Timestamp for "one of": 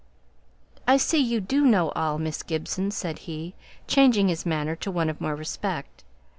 4.89-5.21